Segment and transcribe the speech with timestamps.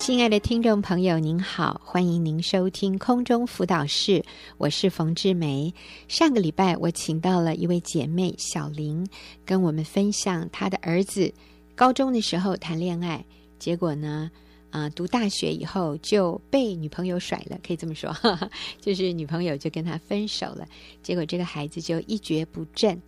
[0.00, 4.24] 亲爱的听众朋友，您好，欢迎您收听空中辅导室，
[4.56, 5.72] 我是冯志梅。
[6.08, 9.06] 上个礼拜，我请到了一位姐妹小玲，
[9.44, 11.30] 跟我们分享她的儿子
[11.74, 13.22] 高中的时候谈恋爱，
[13.58, 14.30] 结果呢，
[14.70, 20.66] 啊、读大学以后就被女朋友甩了，可以这么说，哈哈，就是女朋友就跟他分手了，
[21.02, 22.98] 结果这个孩子就一蹶不振。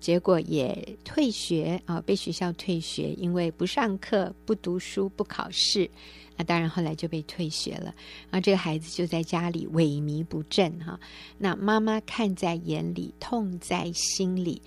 [0.00, 5.88] 结果也退学啊，被学校退学，因为不上课、不读书、不考试，
[6.36, 7.94] 那当然后来就被退学了。
[8.30, 10.98] 然后这个孩子就在家里萎靡不振哈。
[11.36, 14.62] 那妈妈看在眼里，痛在心里，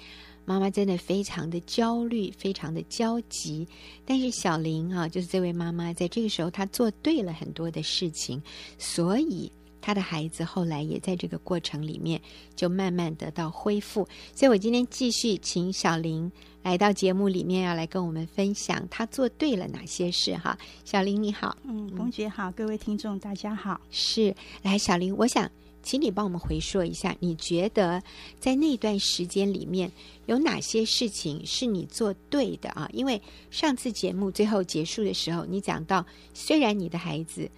[0.46, 3.68] 妈妈真的非常的焦虑，非常的焦急。
[4.06, 8.42] 但是小林啊，就是这位妈妈，在这个时候她做对了很多的事情，
[8.78, 9.52] 所以。
[9.86, 12.22] 他的孩子后来也在这个过程里面
[12.56, 20.58] 就慢慢得到恢复，所以我今天继续请小林来到节目里面，要来跟我们分享他做对了哪些事哈。
[20.86, 23.82] 小林你好，嗯，冯姐好，各位听众大家好。
[23.92, 28.02] 是，来小林，我想请你帮我们回说一下，你觉得
[28.40, 29.92] 在那段时间里面
[30.28, 32.90] 有哪些事情是你做对的啊？
[32.94, 37.52] 因为上次节目最后结束的时候，你讲到虽然你的孩子。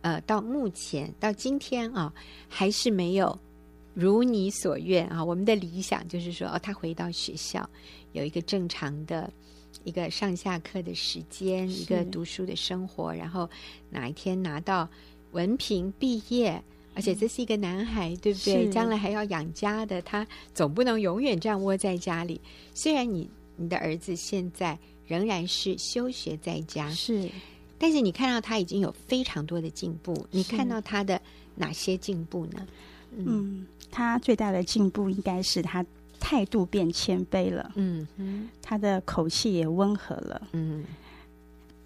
[0.00, 2.12] 呃，到目前到今天啊，
[2.48, 3.38] 还是没有
[3.94, 5.24] 如你所愿啊。
[5.24, 7.68] 我们的理想就是说，哦，他回到学校
[8.12, 9.32] 有一个正常的
[9.84, 13.48] 一个上下课的时间，一个读书的生活，然后
[13.90, 14.88] 哪一天拿到
[15.32, 16.62] 文凭毕业，
[16.94, 18.68] 而且这是一个男孩，对不对？
[18.70, 22.40] 将来还要养家的，他总不能永远这样窝在家里。
[22.74, 27.28] 虽然你你的儿子现在仍然是休学在家，是。
[27.78, 31.20] 但是你看到他已经有非常多的进步，你看到他的
[31.54, 32.66] 哪些进步呢？
[33.16, 35.84] 嗯，嗯，他最大的进步应该是他
[36.20, 40.84] 态度变谦卑了，嗯嗯，他的口气也温和了，嗯，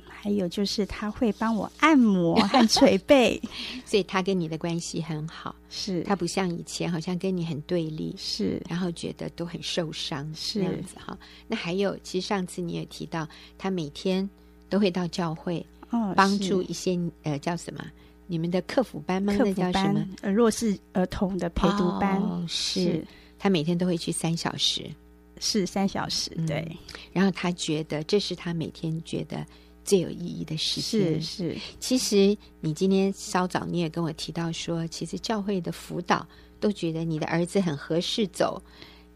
[0.05, 3.41] 还有就是他会帮我按摩和捶背，
[3.85, 6.03] 所以他跟你的关系很好，是。
[6.03, 10.61] 他不像以前好像跟你很对立，是，然后觉得都很受伤，是。
[10.61, 11.17] 这样子哈。
[11.47, 13.29] 那还有，其实上次你也提到，
[13.59, 14.29] 他每天
[14.69, 15.65] 都会到教会。
[15.93, 17.85] 哦，帮助一些呃叫什么？
[18.27, 19.35] 你们的客服班吗？
[19.39, 20.05] 那叫什么？
[20.23, 22.21] 呃，弱势儿童的陪读班。
[22.21, 23.07] 哦，是，是
[23.39, 24.91] 他每天都会去三小时，
[25.39, 26.67] 是三小时，对。
[26.71, 26.77] 嗯，
[27.13, 29.45] 然后他觉得这是他每天觉得
[29.85, 31.21] 最有意义的事情。
[31.21, 31.57] 是是。
[31.79, 36.27] 其实你今天稍早你也跟我提到说，其实教会的辅导
[36.59, 38.63] 都觉得你的儿子很合适走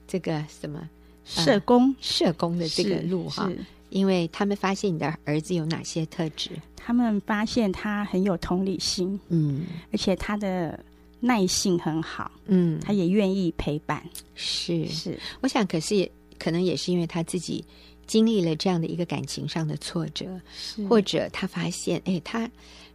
[0.07, 0.87] 这个什么
[1.25, 3.51] 社工，呃，社工的这个路哈。
[3.91, 6.51] 因为他们发现你的儿子有哪些特质？
[6.75, 10.79] 他们发现他很有同理心，嗯，而且他的
[11.21, 14.03] 耐性很好，嗯，他也愿意陪伴。
[14.35, 14.87] 是。
[14.87, 17.65] 是，我想，可是也可能也是因为他自己
[18.07, 20.41] 经历了这样的一个感情上的挫折，
[20.89, 22.49] 或者他发现，哎，他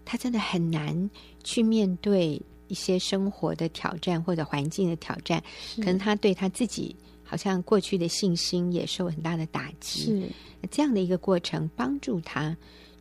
[0.06, 1.10] 他真的很难
[1.44, 5.44] 去面对一些生活的挑战或者环境的挑战，
[5.78, 6.96] 可能他对他自己。
[7.24, 10.30] 好像过去的信心也受很大的打击，是
[10.70, 12.54] 这样的一个过程，帮助他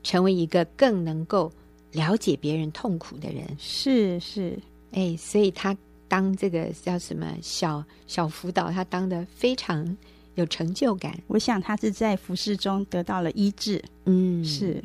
[0.05, 1.51] 成为一个更能够
[1.91, 3.45] 了解别人痛苦的人。
[3.59, 4.57] 是是，
[4.93, 5.77] 哎，所以他
[6.07, 9.97] 当这个叫什么小小辅导，他当的非常
[10.37, 11.21] 有成就感。
[11.27, 13.83] 我想他是在服饰中得到了医治。
[14.05, 14.81] 嗯，是。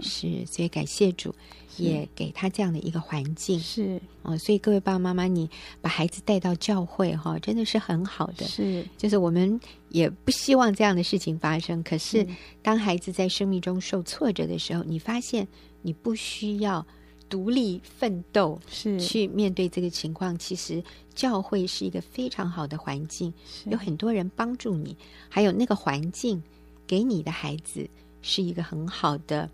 [0.00, 1.34] 是，所以感谢主，
[1.76, 3.58] 也给他这样的一个环境。
[3.58, 5.48] 是哦，所以各位爸爸妈妈，你
[5.80, 8.46] 把孩子带到教会哈，真的是很好的。
[8.46, 9.58] 是，就是我们
[9.88, 11.82] 也不希望这样的事情发生。
[11.82, 12.26] 可是，
[12.62, 15.48] 当孩子在生命中受挫折的时候，你发现
[15.82, 16.86] 你不需要
[17.28, 20.36] 独立奋斗，是去面对这个情况。
[20.38, 20.82] 其实，
[21.14, 23.32] 教会是一个非常好的环境，
[23.66, 24.96] 有很多人帮助你，
[25.28, 26.42] 还有那个环境
[26.86, 27.88] 给你的孩子
[28.22, 29.48] 是一个很好的。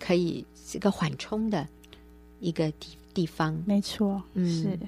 [0.00, 1.66] 可以这个缓冲的
[2.40, 4.78] 一个地地方，没错，嗯，是。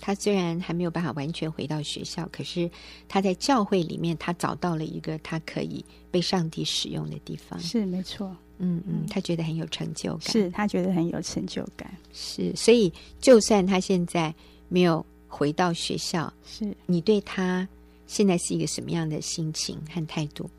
[0.00, 2.68] 他虽然还没有办法完全回到学校，可是
[3.08, 8.36] 他在教会里面，他找到了一个他可以被上帝使用的地方，是没错。
[8.58, 12.52] 嗯嗯，他觉得很有成就感，是他觉得很有成就感，是。
[12.56, 14.34] 所以，就算他现在
[14.68, 17.66] 没有回到学校，是你对他
[18.06, 20.50] 现在是一个什么样的心情和态度？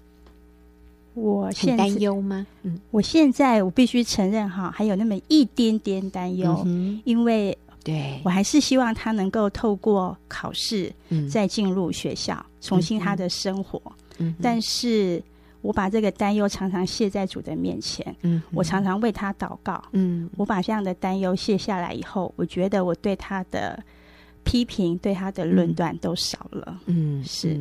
[1.14, 2.48] 我现担忧吗？
[2.64, 8.18] 嗯，我现在我必须承认哈，还有那么一点点担忧，嗯、因为对。
[8.24, 13.82] 我还是希望他能够透过考试，嗯，再进入学校，嗯、重新他的生活。
[14.20, 15.22] 嗯，但是
[15.62, 23.78] 我把这个担忧常常卸在主的面前，嗯，我常常为他祷告，嗯，我把这样的担忧卸下来以后，我觉得我对他的
[24.46, 26.80] 批评、对他的论断都少了。
[26.86, 27.60] 嗯，是，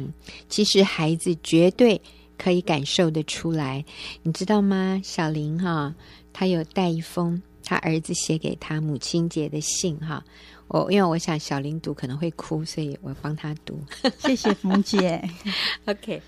[0.49, 2.01] 其实孩子绝对。
[2.43, 3.85] 可以感受得出来，
[4.23, 4.99] 你知道吗？
[5.05, 5.95] 小林哈，
[6.33, 10.25] 他有带一封他儿子写给他母亲节的信哈。
[10.69, 13.79] 我因为我想小林读可能会哭，所以我帮他读。
[14.21, 15.23] 谢谢冯姐。
[15.85, 16.23] OK，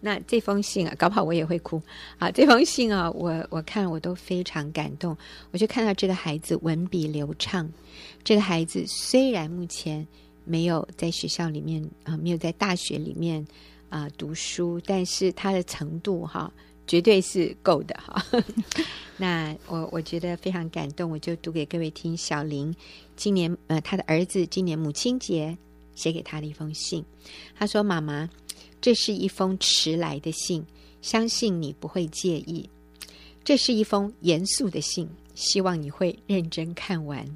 [0.00, 1.82] 那这封信啊，搞不好我也会哭
[2.16, 2.30] 啊。
[2.30, 5.14] 这封信啊，我我看我都非常感动。
[5.50, 7.68] 我就看到这个孩子文笔流畅。
[8.24, 10.06] 这个孩子虽然目前
[10.44, 13.46] 没有在学校里面啊，没有在大学里面
[13.88, 16.52] 啊读书，但是他的程度哈、
[16.86, 18.24] 绝对是够的哈。
[19.16, 22.16] 那我我觉得非常感动，我就读给各位听。
[22.16, 22.74] 小林
[23.16, 25.56] 今年呃，他的儿子今年母亲节
[25.94, 27.04] 写给他的一封信，
[27.56, 28.28] 他说：“妈妈，
[28.80, 30.64] 这是一封迟来的信，
[31.02, 32.68] 相信你不会介意。
[33.42, 37.26] 这是一封严肃的信，希望你会认真看完。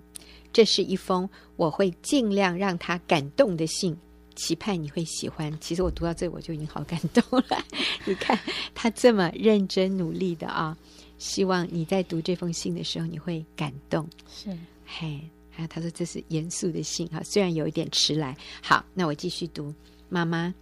[0.53, 3.97] 这是一封我会尽量让他感动的信，
[4.43, 5.57] 期盼你会喜欢。
[5.61, 7.65] 其实我读到这我就已经好感动了。
[8.05, 8.37] 你看
[8.75, 10.77] 他这么认真努力的啊。”
[11.19, 14.05] 希望你在读这封信的时候，你会感动。
[14.29, 14.51] 是，
[14.85, 18.37] 嘿，还有他说这是严肃的信哈，虽然有一点迟来。
[18.61, 19.73] 好，那我继续读。
[20.09, 20.53] 妈妈，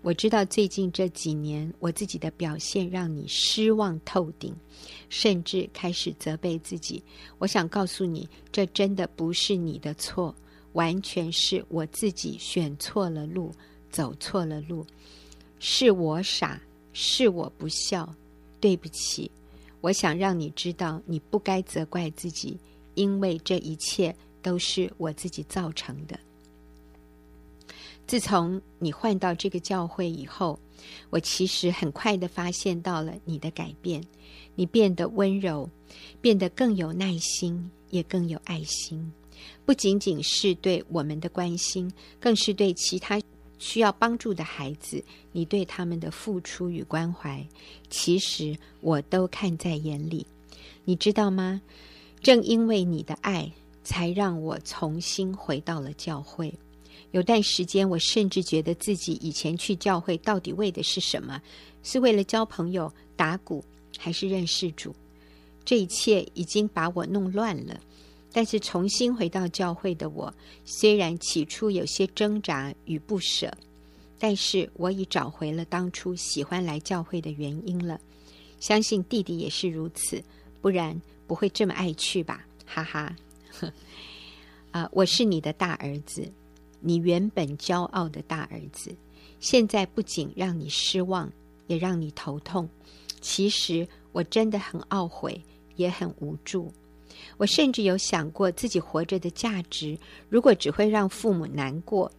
[0.00, 4.56] 我知道最近这几年我自己的表现让你失望透顶，
[5.10, 7.02] 甚至开始责备自己。
[7.36, 10.34] 我想告诉你，这真的不是你的错，
[10.76, 13.50] 完全是我自己选错了路，
[13.90, 14.86] 走错了路，
[15.58, 16.60] 是我傻，
[16.92, 18.14] 是我不孝，
[18.60, 19.30] 对不起。
[19.80, 22.58] 我想让你知道，你不该责怪自己，
[22.94, 26.20] 因为这一切都是我自己造成的。
[28.06, 30.58] 自从你换到这个教会以后，
[31.08, 34.04] 我其实很快地发现到了你的改变。
[34.54, 35.70] 你变得温柔，
[36.20, 39.10] 变得更有耐心，也更有爱心。
[39.64, 43.20] 不仅仅是对我们的关心，更是对其他。
[43.58, 45.02] 需要帮助的孩子，
[45.32, 47.42] 你对他们的付出与关怀，
[47.88, 50.26] 其实我都看在眼里。
[50.84, 51.62] 你知道吗？
[52.22, 53.50] 正因为你的爱，
[53.82, 56.52] 才让我重新回到了教会。
[57.12, 61.40] 有段时间，我甚至觉得自己以前去教会到底为的是什么？
[61.82, 63.64] 是为了交朋友、打鼓，
[63.96, 64.94] 还是认识主？
[65.64, 67.80] 这一切已经把我弄乱了。
[68.36, 70.30] 但是重新回到教会的我，
[70.66, 73.50] 虽然起初有些挣扎与不舍，
[74.18, 77.98] 但是我已找回了当初喜欢来教会的原因了。
[78.60, 80.22] 相信弟弟也是如此，
[80.60, 82.44] 不然不会这么爱去吧？
[82.66, 83.16] 哈哈。
[84.70, 86.30] 啊、我是你的大儿子，
[86.80, 88.94] 你原本骄傲的大儿子，
[89.40, 91.32] 现在不仅让你失望，
[91.68, 92.68] 也让你头痛。
[93.22, 95.40] 其实我真的很懊悔，
[95.76, 96.70] 也很无助。
[97.38, 99.98] 我甚至有想过自己活着的价值，
[100.30, 102.10] 如果只会让父母难过，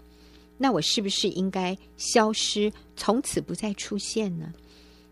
[0.58, 4.54] 那我是不是应该消失，从此不再出现呢？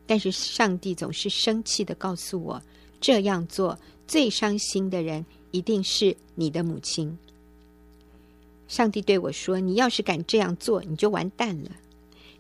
[0.05, 2.61] 但是上帝总是生气地告诉我，
[3.01, 7.17] 这样做最伤心的人一定是你的母亲。
[8.67, 11.71] 上帝对我说：“你要是敢这样做，你就完蛋了。”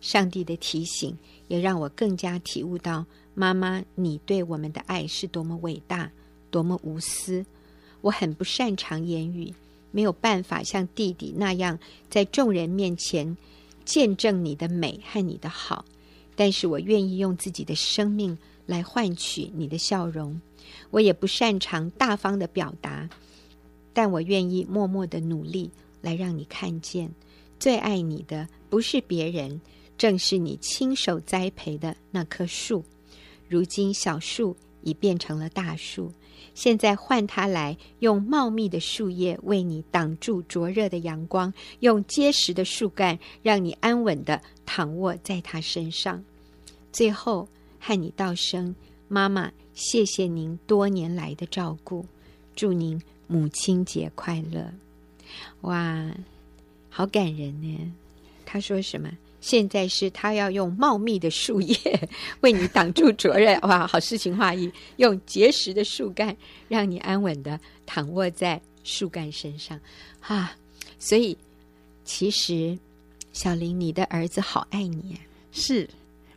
[0.01, 1.17] 上帝的提醒
[1.47, 6.11] 也让我更加体悟到，妈妈，你对我们的爱是多么伟大。
[6.51, 7.45] 多么无私！
[8.05, 9.51] 我很不擅长言语，
[9.89, 13.35] 没有办法像弟弟那样在众人面前
[13.83, 15.83] 见证你的美和你的好。
[16.35, 18.37] 但是我愿意用自己的生命
[18.67, 20.39] 来换取你的笑容。
[20.91, 23.09] 我也不擅长大方的表达，
[23.91, 27.11] 但我愿意默默的努力来让你看见，
[27.59, 29.59] 最爱你的不是别人，
[29.97, 32.85] 正是你亲手栽培的那棵树。
[33.49, 36.13] 如今小树已变成了大树。
[36.53, 46.23] 现在换它来，用茂密的树叶为你挡住灼热的阳光，用结实的树干让你安稳地躺卧在它身上。
[46.91, 47.47] 最后，
[47.79, 48.73] 和你道声
[49.07, 52.05] 妈妈，谢谢您多年来的照顾，
[52.55, 54.73] 祝您母亲节快乐！
[55.61, 56.09] 哇，
[56.89, 57.91] 好感人呢！
[58.45, 59.09] 他说什么？
[59.45, 61.77] 现在是他要用茂密的树叶
[62.41, 64.71] 为你挡住灼热， 哇，好诗情画意！
[64.95, 66.35] 用结实的树干
[66.67, 69.79] 让你安稳的躺卧在树干身上，
[70.21, 70.57] 啊！
[70.97, 71.37] 所以
[72.03, 72.75] 其实
[73.33, 75.15] 小林，你的儿子好爱你，
[75.51, 75.87] 是，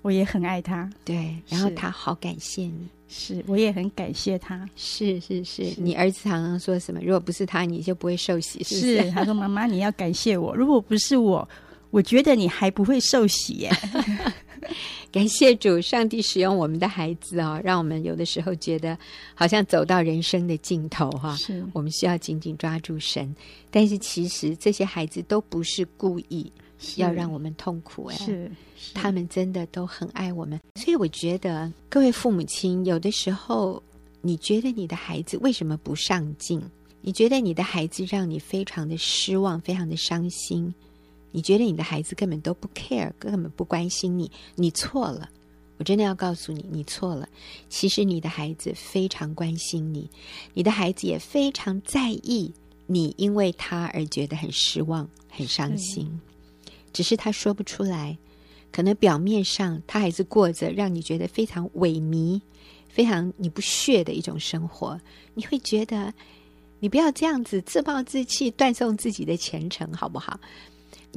[0.02, 7.00] 我也很爱他，对，然后他好感谢你，是，我也很感谢他，是是是，是你儿子常常说什么？
[7.00, 8.62] 如果不是他，你就不会受洗？
[8.64, 11.48] 是，他说妈妈你要感谢我，如果不是我。
[11.90, 13.70] 我觉得你还不会受洗耶！
[15.10, 18.96] 感谢主，上帝使用我们的孩子啊、哦，让我们有的时候觉得
[19.34, 21.36] 好像走到人生的尽头哈、哦。
[21.36, 23.34] 是，我们需要紧紧抓住神。
[23.70, 26.52] 但是其实这些孩子都不是故意
[26.96, 30.60] 要让我们痛苦哎，是，是他们真的都很爱我们。
[30.74, 33.82] 所以我觉得各位父母亲有的时候
[34.20, 36.60] 你觉得你的孩子为什么不上进？
[37.00, 40.74] 你觉得你的孩子让你非常的失望，非常的伤心？
[41.30, 44.30] 你觉得你的孩子根本都不 care，根本不关心你？
[44.54, 45.28] 你错了，
[45.76, 47.28] 我真的要告诉你，你错了。
[47.68, 50.10] 其实你的孩子非常关心你，
[50.54, 52.52] 你的孩子也非常在意
[52.86, 56.20] 你，因为他而觉得很失望、很伤心，
[56.92, 58.16] 只是他说不出来。
[58.70, 62.40] 可能表面上他还是过着让你觉得非常萎靡、
[62.88, 65.00] 非常你不屑的一种生活，
[65.34, 66.12] 你会觉得。
[66.80, 70.38] 你不要这样子自暴自弃，断送自己的前程，好不好？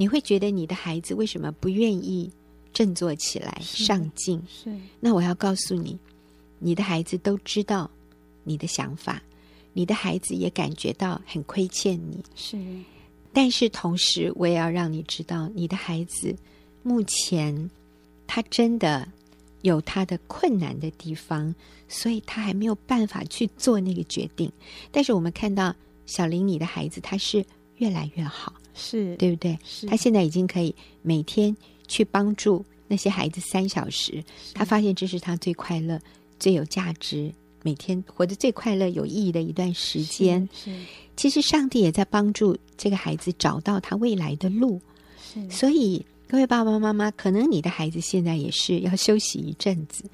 [0.01, 2.27] 你会觉得你的孩子为什么不愿意
[2.73, 4.41] 振作起来、上进？
[4.49, 4.75] 是。
[4.99, 5.95] 那我要告诉你，
[6.57, 7.87] 你的孩子都知道
[8.43, 9.21] 你的想法，
[9.73, 12.19] 你的孩子也感觉到很亏欠你。
[12.35, 12.57] 是。
[13.31, 16.35] 但是同时，我也要让你知道，你的孩子
[16.81, 17.69] 目前
[18.25, 19.07] 他真的。
[19.61, 21.53] 有他的困难的地方，
[21.87, 24.51] 所以他还没有办法去做那个决定。
[24.91, 25.75] 但是我们看到
[26.07, 27.45] 小林，你的孩子他是
[27.77, 29.57] 越来越好，是对不对？
[29.87, 31.55] 他现在已经可以每天
[31.87, 34.23] 去帮助那些孩子三小时，
[34.53, 35.99] 他发现这是他最快乐、
[36.39, 40.47] 最有价值、每天活得最快乐、有意义的一段时间。
[40.53, 40.79] 是，是
[41.15, 44.81] 其实上帝也在帮助这个孩子找到他未来的路。
[45.21, 46.05] 是，所以。
[46.27, 50.05] 各位爸爸妈妈，可能你的孩子现在也是要休息一阵子。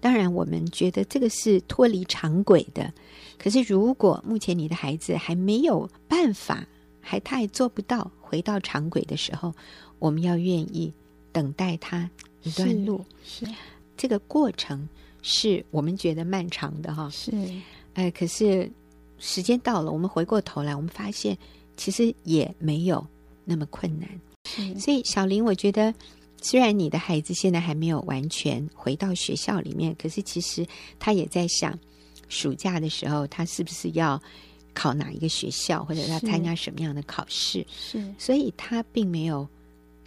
[0.00, 2.92] 当然，我们觉得这个是脱离常轨的。
[3.38, 6.66] 可是，如果目前你的孩子还没有办法，
[7.10, 9.52] 还他还做不到回到常轨的时候，
[9.98, 10.92] 我们要愿意
[11.32, 12.08] 等待他
[12.44, 13.04] 一段路。
[13.24, 13.52] 是，是
[13.96, 14.88] 这个过程
[15.20, 17.10] 是我们觉得漫长的哈。
[17.10, 17.32] 是，
[17.94, 18.70] 哎，可是
[19.18, 21.36] 时间到了，我们回过头来，我们发现
[21.76, 23.04] 其实也没有
[23.44, 24.08] 那么困难。
[24.78, 25.92] 所以，小林，我觉得，
[26.40, 30.64] 虽然你的孩子现在还没有完全回到学校里面，可是其实
[31.00, 31.76] 他也在想，
[32.28, 34.22] 暑假的时候他是不是要
[34.74, 37.66] 考哪一个学校，或者他参加什么样的考试？
[37.70, 39.46] 是，所以他并没有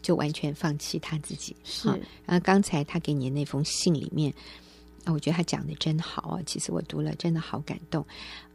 [0.02, 1.56] 就完全放弃他自己。
[1.64, 1.88] 是，
[2.26, 4.34] 然后刚才他给你的那封信里面，
[5.06, 8.06] 啊，我觉得他讲的真好啊，其实我读了，真的好感动。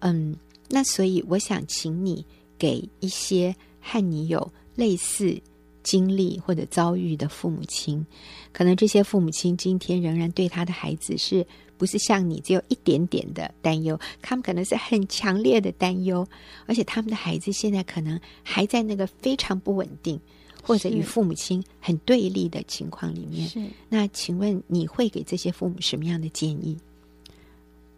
[0.00, 0.36] 嗯，
[0.68, 2.24] 那所以我想请你
[2.58, 5.40] 给一些和你有类似。
[5.82, 8.04] 经历或者遭遇的父母亲，
[8.52, 13.98] 可能这些父母亲今天仍然对他的孩子是不是像你只有一点点的担忧？
[14.20, 16.26] 他们可能是很强烈的担忧，
[16.66, 20.20] 而且他们的孩子现在可能还在那个非常不稳定，
[20.62, 23.48] 或者与父母亲很对立的情况里面。
[23.48, 23.62] 是。
[23.88, 26.76] 那请问你会给这些父母什么样的建议？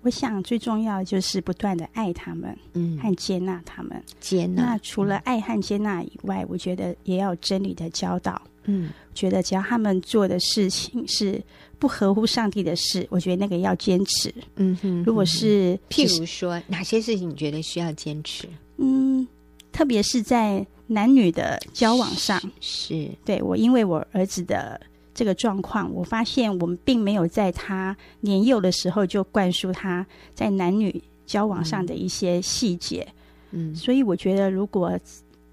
[0.02, 4.02] 我想最重要的就是不断的爱他们，嗯，和接纳他们。
[4.18, 4.62] 接纳。
[4.62, 8.40] 那除了爱和接纳以外，我觉得也要真理的教导。
[8.64, 11.42] 嗯，觉得只要他们做的事情是
[11.78, 14.32] 不合乎上帝的事，我觉得那个要坚持。
[14.56, 15.02] 嗯哼。
[15.04, 18.48] 如果是譬如说哪些事情你觉得需要坚持？
[18.78, 19.26] 嗯，
[19.72, 24.80] 特别是在男女的交往上，是，是对我，因为我儿子的。
[25.20, 30.90] 这个状况，我发现我们并没有在他年幼的时候就灌输他在男女
[31.26, 33.06] 交往上的一些细节。
[33.50, 34.98] 嗯，所以我觉得，如果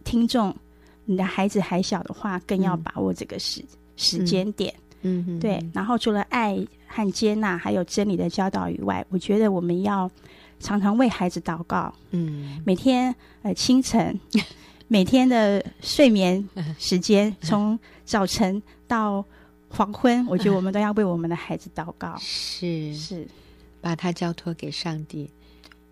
[0.05, 0.55] 听众
[1.03, 4.73] 你的孩子还小的话，更要把握这个时、嗯、时间点。
[5.01, 5.61] 嗯，嗯对。
[5.73, 6.57] 然后除了爱
[6.87, 10.09] 和接纳，还有真理的教导以外，我觉得我们要
[10.61, 11.93] 常常为孩子祷告。
[12.11, 14.17] 嗯，每天呃清晨，
[14.87, 16.47] 每天的睡眠
[16.79, 19.25] 时间，从早晨到。
[19.69, 22.93] 黄昏，我觉得我们都要为我们的孩子祷告，是。
[22.95, 23.27] 是，
[23.81, 25.29] 把他交托给上帝，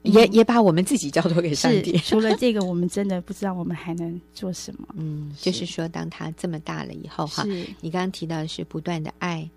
[0.03, 1.97] 嗯、也也把我们自己交托给上帝。
[1.99, 4.87] 除了这个，我们真的不知道我们还能做什么。
[4.95, 7.43] 嗯，就是说，当他这么大了以后，哈，
[7.81, 9.47] 你刚刚提到的是不断的爱，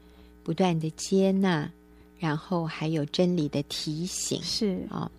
[0.43, 1.71] 不断的接纳，
[2.19, 4.87] 然后还有真理的提醒，是。
[4.91, 5.11] 啊、哦。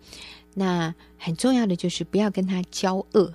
[0.52, 3.32] 那很重要的就是不要跟他交恶，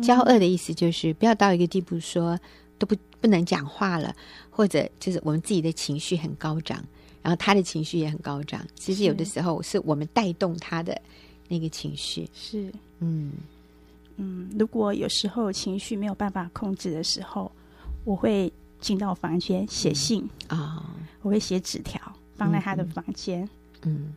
[0.00, 2.38] 交恶的意思就是不要到一个地步说
[2.78, 4.14] 都不不能讲话了。
[4.50, 6.82] 或者就是我们自己的情绪很高涨，
[7.22, 8.66] 然后他的情绪也很高涨。
[8.74, 10.98] 其实有的时候是我们带动他的
[11.46, 12.26] 那个情绪。
[12.32, 13.32] 是，嗯
[14.16, 14.48] 嗯。
[14.58, 17.52] 如果有时候情绪没有办法控制的时候，
[18.04, 20.84] 我会进到房间写信啊，嗯 oh.
[21.20, 22.00] 我会写纸条
[22.34, 23.46] 放在他的房间。
[23.82, 24.14] 嗯，嗯，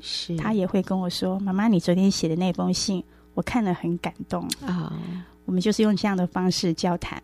[0.00, 0.34] 是。
[0.38, 5.00] 他也会跟我说：“妈妈，你昨天写的那封信，我看了很感动啊。” oh.
[5.44, 7.22] 我们就是用这样的方式交谈。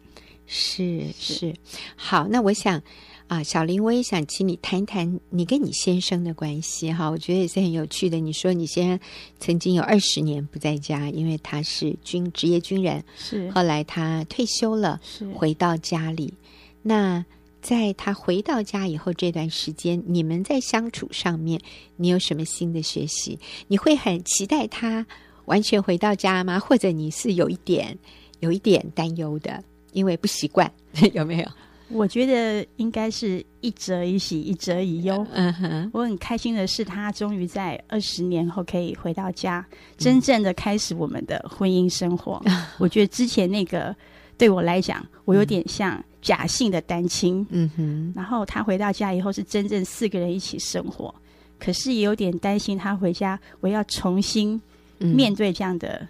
[0.53, 1.55] 是是，
[1.95, 2.83] 好，那我想
[3.29, 8.19] 啊，小林，我也想请你谈一谈你跟你先生的关系哈，我觉得也是很有趣的。
[8.19, 8.99] 你说你先生
[9.39, 16.35] 曾经有二十年不在家，因为他是军职业军人，是后来他退休了，是回到家里。
[16.83, 17.25] 那
[17.63, 21.61] 在他回到家以后这段时间，你们在相处上面，
[21.95, 23.39] 你有什么新的学习？
[23.69, 25.07] 你会很期待他
[25.45, 26.59] 完全回到家吗？
[26.59, 27.97] 或者你是有一点
[28.41, 30.71] 有一点担忧的，因为不习惯，
[31.13, 31.49] 有没有？
[31.93, 35.27] 我觉得应该是一折一喜，一折一忧。
[35.33, 39.67] 嗯哼，我很开心的是，他终于在二十年后可以回到家，
[39.99, 42.41] 真正的开始我们的婚姻生活。
[42.45, 43.93] 嗯、 我觉得之前那个
[44.39, 47.45] 对我来讲，我有点像假性的单亲。
[47.51, 51.13] 嗯哼，然后他回到家以后是真正四个人一起生活，
[51.59, 54.63] 可是也有点担心他回家，我要重新
[54.99, 56.07] 面对这样的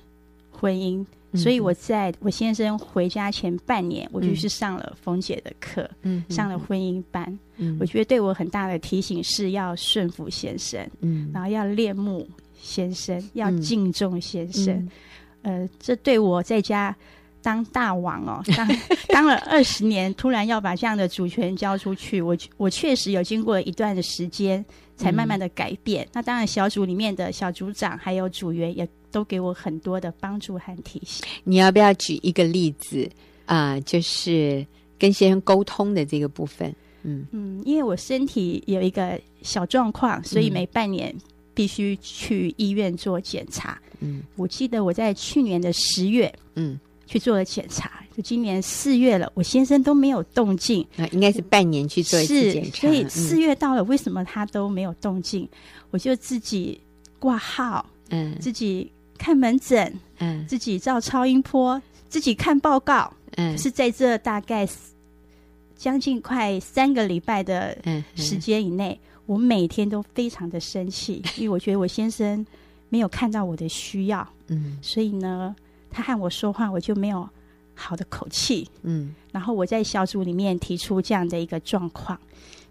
[0.51, 1.01] 婚姻。
[1.01, 7.39] 嗯所以我在我先生回家前半年，我就去上了冯姐的课，嗯，上了婚姻班。
[7.57, 12.29] 嗯，我觉得对我很大的提醒是要顺服先生，嗯，然后要恋慕
[12.61, 14.75] 先生，要敬重先生。
[15.43, 16.97] 嗯，呃，这对我在家
[17.43, 18.69] 当大王哦， 当
[19.09, 24.65] 当了二十年，突然要把这样的主权交出去，我我确实有经过一段的时间，
[24.97, 26.05] 才慢慢的改变。
[26.07, 28.89] 嗯，那当然，小组里面的小组长还有组员也。
[29.11, 31.27] 都给我很多的帮助和提醒。
[31.45, 33.09] 你要不要举一个例子
[33.47, 33.73] 啊？
[33.73, 34.65] 呃，就是
[34.99, 36.75] 跟先生沟通的这个部分。
[37.03, 41.15] 嗯嗯，因为我身体有一个小状况，所以每半年
[41.55, 43.81] 必须去医院做检查。
[44.01, 48.03] 嗯，我记得我在去年的十月，嗯，去做了检查。
[48.15, 50.87] 就今年四月了，我先生都没有动静。
[50.99, 52.81] 啊，应该是半年去做一次检查。
[52.83, 55.49] 所以四月到了，为什么他都没有动静？
[55.91, 56.79] 我就自己
[57.19, 58.93] 挂号，嗯，自己。
[59.21, 64.67] 看门诊，嗯，自己照超音波，自己看报告，嗯，是在这大概
[65.77, 67.77] 将近快三个礼拜的
[68.17, 72.45] 时间以内，嗯嗯，我每天都非常的生气， 因为我觉得我先生
[72.89, 75.55] 没有看到我的需要，嗯，所以呢，
[75.91, 77.29] 他和我说话我就没有
[77.75, 82.19] 好的口气，嗯，然后我在小组里面提出这样的一个状况，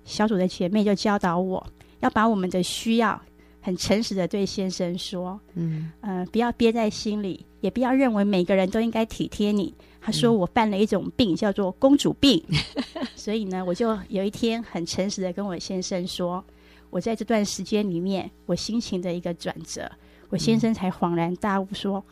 [0.04, 1.64] 小组的姐妹就教导我
[2.00, 3.22] 要把我们的需要。
[3.62, 12.44] 很诚实的对先生说：“嗯，呃，不要憋在心里，也不要认为每个人都应该体贴你。”他说：“我犯了一种病，叫做公主病。
[13.16, 16.44] ”所以呢，我就有一天很诚实的跟我先生说
[16.90, 19.92] ：“我在这段时间里面，我心情的一个转折。”
[20.30, 22.04] 我先生才恍然大悟说。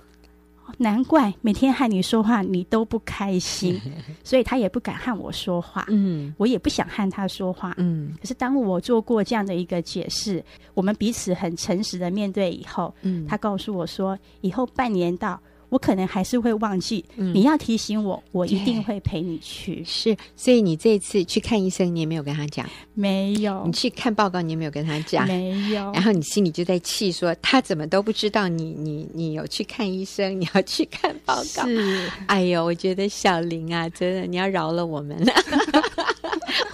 [0.78, 3.80] 难怪每天和你说话你都不开心，
[4.24, 5.86] 所以他也不敢和我说话。
[5.90, 7.74] 嗯，我也不想和他说话。
[7.78, 15.40] 嗯，可是当我做过这样的一个解释，我们彼此很诚实的面对以后，嗯，他告诉我说，以后半年到。
[15.70, 19.84] 我可能还是会忘记，嗯、你要提醒我，我一定会陪你去。
[19.86, 22.66] 是，所以你这次去看医生，你也没有跟他讲？
[22.94, 23.64] 没有。
[23.66, 25.28] 你去看报告，你也没有跟他讲？
[25.28, 25.92] 没有。
[25.92, 31.66] 然后你心里就在气，说他怎么都不知道你，你，你有去看医生， 你要去看报告。
[31.68, 32.10] 是。
[32.28, 35.34] 哎呦，我觉得小林啊，真的，你要饶了我们了。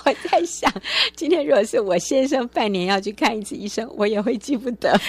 [0.05, 0.71] 我在想，
[1.15, 4.99] 今天如果是我先生半年要去看一次医生，我也会记不得。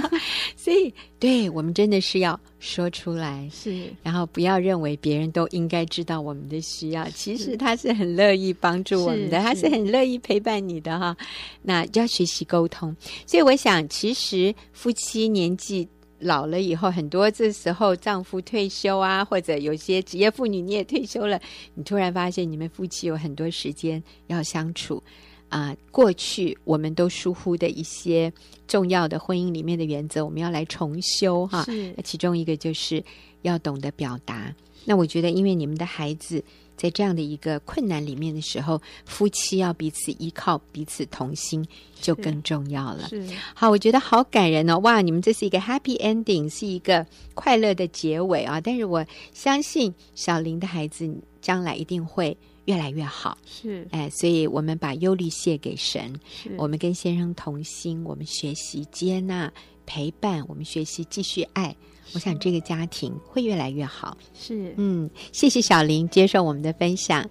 [0.56, 7.08] 所以，对我们真的是要说出来，是，然后不要认为别人都应该知道我们的需要。
[7.10, 11.16] 其实他是很乐意帮助我们的，他是很乐意陪伴你的哈。
[11.62, 12.94] 那就要学习沟通。
[13.26, 15.88] 所以，我想，其实夫妻年纪。
[16.24, 21.38] 老了以后，很多这时候丈夫退休啊，或者有些职业妇女你也退休了，
[21.74, 25.02] 你突然发现你们夫妻有很多时间要相处
[25.48, 25.76] 啊、呃。
[25.90, 28.32] 过去我们都疏忽的一些
[28.66, 31.62] 重要的婚姻里面的原则，我们要来重修哈。
[31.64, 33.04] 是，其中一个就是
[33.42, 34.54] 要懂得表达。
[34.84, 36.42] 那我觉得，因为你们的孩子。
[36.76, 41.64] 在这样的一个困难里面的时候，夫妻要彼此依靠、彼此同心，
[42.00, 43.08] 就更重要了。
[43.54, 44.78] 好，我觉得好感人哦！
[44.80, 48.60] 哇，你们这是一个 happy ending，是一个快乐的结尾啊！
[48.60, 53.36] 但是我相信小林的孩子将来一定会越来越好。
[53.46, 59.52] 是，哎，所以我们把忧虑卸给神，是我们跟先生同心，我们学习接纳、
[59.86, 61.74] 陪伴，我们学习继续爱。
[62.12, 64.16] 我想这个家庭会越来越好。
[64.34, 67.28] 是，嗯，谢谢小林接受我们的分享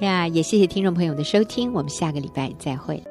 [0.00, 3.02] 呀，也谢谢听众朋友的收听，我们下个礼拜再会。